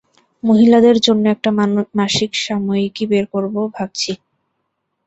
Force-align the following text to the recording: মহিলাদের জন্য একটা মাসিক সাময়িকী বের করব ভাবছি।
মহিলাদের 0.43 0.97
জন্য 1.01 1.23
একটা 1.29 1.49
মাসিক 1.99 2.31
সাময়িকী 2.43 3.03
বের 3.11 3.25
করব 3.33 3.55
ভাবছি। 3.75 4.11